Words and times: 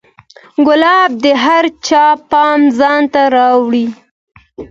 ګلاب 0.67 1.11
د 1.23 1.25
هر 1.43 1.65
چا 1.87 2.05
پام 2.29 2.59
ځان 2.79 3.01
ته 3.13 3.21
را 3.33 3.45
اړوي. 3.55 3.87